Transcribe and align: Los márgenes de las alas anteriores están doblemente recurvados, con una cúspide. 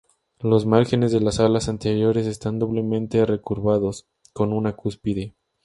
Los 0.39 0.65
márgenes 0.65 1.11
de 1.11 1.19
las 1.21 1.39
alas 1.39 1.69
anteriores 1.69 2.25
están 2.25 2.57
doblemente 2.57 3.23
recurvados, 3.27 4.07
con 4.33 4.51
una 4.51 4.75
cúspide. 4.75 5.35